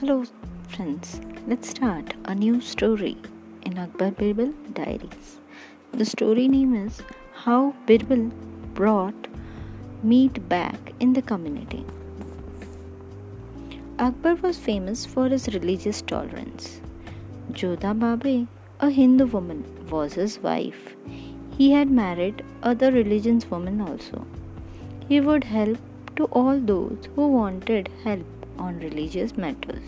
Hello, 0.00 0.24
friends. 0.70 1.20
Let's 1.46 1.68
start 1.68 2.14
a 2.24 2.34
new 2.34 2.60
story 2.60 3.16
in 3.62 3.78
Akbar 3.78 4.10
Birbal 4.10 4.52
Diaries. 4.72 5.38
The 5.92 6.04
story 6.04 6.48
name 6.48 6.74
is 6.74 7.00
How 7.32 7.76
Birbal 7.86 8.32
Brought 8.74 9.28
Meat 10.02 10.48
Back 10.48 10.92
in 10.98 11.12
the 11.12 11.22
Community. 11.22 11.86
Akbar 14.00 14.34
was 14.34 14.58
famous 14.58 15.06
for 15.06 15.28
his 15.28 15.46
religious 15.54 16.02
tolerance. 16.02 16.80
Jodha 17.52 17.94
Bai, 17.94 18.48
a 18.80 18.90
Hindu 18.90 19.26
woman, 19.26 19.64
was 19.88 20.14
his 20.14 20.40
wife. 20.40 20.96
He 21.56 21.70
had 21.70 21.88
married 21.88 22.42
other 22.64 22.90
religions 22.90 23.48
women 23.48 23.80
also. 23.80 24.26
He 25.08 25.20
would 25.20 25.44
help 25.44 25.78
to 26.16 26.24
all 26.24 26.58
those 26.58 27.08
who 27.14 27.28
wanted 27.28 27.90
help 28.02 28.43
on 28.58 28.78
religious 28.78 29.36
matters. 29.36 29.82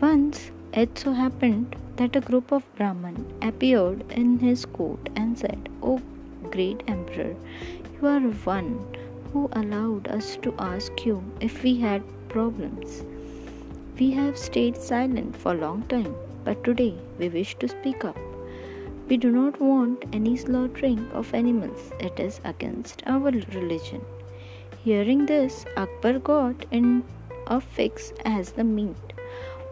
Once 0.00 0.50
it 0.72 0.98
so 0.98 1.12
happened 1.12 1.76
that 1.96 2.16
a 2.16 2.20
group 2.20 2.52
of 2.52 2.64
Brahman 2.76 3.26
appeared 3.42 4.10
in 4.12 4.38
his 4.38 4.64
court 4.64 5.08
and 5.16 5.38
said, 5.38 5.68
O 5.82 6.00
great 6.50 6.82
emperor, 6.88 7.36
you 7.94 8.08
are 8.08 8.20
one 8.20 8.84
who 9.32 9.48
allowed 9.52 10.08
us 10.08 10.36
to 10.42 10.54
ask 10.58 11.06
you 11.06 11.22
if 11.40 11.62
we 11.62 11.78
had 11.78 12.02
problems. 12.28 13.02
We 13.98 14.10
have 14.12 14.36
stayed 14.38 14.76
silent 14.76 15.36
for 15.36 15.52
a 15.52 15.58
long 15.58 15.82
time, 15.84 16.14
but 16.44 16.64
today 16.64 16.94
we 17.18 17.28
wish 17.28 17.54
to 17.56 17.68
speak 17.68 18.04
up. 18.04 18.18
We 19.08 19.16
do 19.18 19.30
not 19.30 19.60
want 19.60 20.04
any 20.12 20.36
slaughtering 20.36 21.06
of 21.12 21.34
animals, 21.34 21.92
it 22.00 22.18
is 22.18 22.40
against 22.44 23.02
our 23.06 23.30
religion. 23.30 24.02
Hearing 24.84 25.26
this, 25.26 25.64
Akbar 25.76 26.18
got 26.18 26.64
in 26.70 27.04
a 27.46 27.60
fix 27.60 28.12
as 28.24 28.52
the 28.52 28.64
meat 28.64 29.12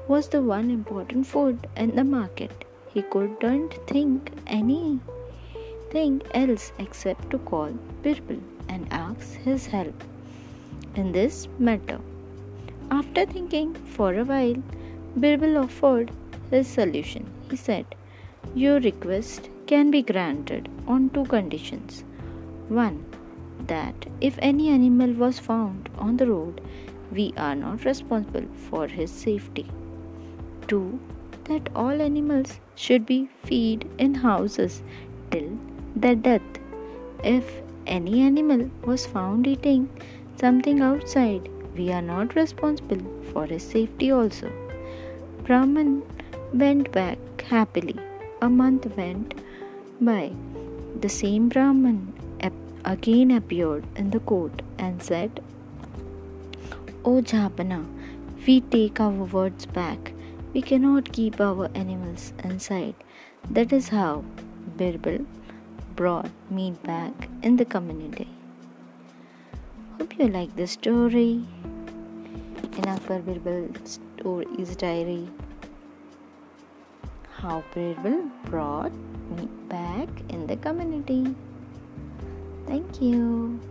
was 0.09 0.29
the 0.29 0.43
one 0.43 0.71
important 0.71 1.27
food 1.27 1.67
in 1.77 1.95
the 1.95 2.05
market. 2.05 2.65
He 2.93 3.03
couldn't 3.03 3.75
think 3.87 4.33
anything 4.47 6.23
else 6.35 6.73
except 6.79 7.31
to 7.31 7.39
call 7.39 7.71
Birbal 8.03 8.41
and 8.69 8.87
ask 8.91 9.35
his 9.35 9.67
help 9.67 10.05
in 10.97 11.13
this 11.13 11.49
matter. 11.59 12.01
After 12.91 13.25
thinking 13.25 13.75
for 13.75 14.15
a 14.15 14.25
while, 14.25 14.63
Birbal 15.17 15.57
offered 15.59 16.11
his 16.51 16.67
solution. 16.67 17.31
He 17.49 17.57
said, 17.57 17.87
Your 18.55 18.81
request 18.81 19.49
can 19.67 19.91
be 19.91 20.03
granted 20.03 20.69
on 20.89 21.11
two 21.11 21.25
conditions. 21.25 22.03
One, 22.69 23.05
that 23.67 24.07
if 24.21 24.39
any 24.41 24.69
animal 24.71 25.13
was 25.13 25.39
found 25.39 25.89
on 25.99 26.17
the 26.17 26.27
road, 26.27 26.61
we 27.13 27.33
are 27.37 27.55
not 27.55 27.85
responsible 27.85 28.47
for 28.69 28.87
his 28.87 29.11
safety. 29.11 29.67
2. 30.69 30.99
That 31.45 31.69
all 31.75 32.03
animals 32.03 32.61
should 32.75 33.07
be 33.07 33.29
fed 33.45 33.85
in 33.99 34.15
houses 34.15 34.83
till 35.31 35.59
their 35.97 36.15
death. 36.15 36.43
If 37.25 37.61
any 37.87 38.21
animal 38.21 38.71
was 38.85 39.07
found 39.07 39.47
eating 39.47 39.89
something 40.37 40.81
outside, 40.81 41.49
we 41.77 41.91
are 41.93 42.03
not 42.03 42.37
responsible 42.37 43.03
for 43.33 43.47
his 43.47 43.63
safety 43.63 44.11
also. 44.11 44.53
Brahman 45.45 46.03
went 46.53 46.93
back 46.93 47.19
happily. 47.43 47.97
A 48.43 48.49
month 48.49 48.87
went 48.97 49.35
by. 50.01 50.33
The 51.01 51.09
same 51.09 51.49
Brahman 51.49 52.13
again 52.85 53.31
appeared 53.31 53.85
in 53.97 54.11
the 54.11 54.21
court 54.21 54.63
and 54.79 55.03
said, 55.03 55.43
Oh, 57.03 57.17
o 57.17 57.23
Jahanpanah, 57.23 57.87
we 58.47 58.61
take 58.61 59.01
our 59.01 59.25
words 59.33 59.65
back. 59.65 60.13
We 60.53 60.61
cannot 60.61 61.13
keep 61.13 61.41
our 61.41 61.71
animals 61.75 62.35
inside. 62.45 62.95
That 63.51 63.73
is 63.73 63.89
how 63.89 64.25
Birbal 64.77 65.25
brought 65.97 66.31
meat 66.51 66.83
back 66.83 67.29
in 67.43 67.57
the 67.57 67.65
community. 67.65 68.29
Hope 69.97 70.19
you 70.19 70.29
like 70.29 70.55
the 70.57 70.67
story 70.67 71.43
in 72.77 72.89
Akbar 72.89 73.21
Birbal 73.21 73.71
Stories 73.87 74.77
Diary. 74.77 75.29
How 77.33 77.65
Birbal 77.75 78.31
brought 78.45 78.93
meat 79.37 79.69
back 79.71 80.09
in 80.29 80.47
the 80.47 80.57
community. 80.57 81.35
Thank 82.67 83.01
you. 83.01 83.70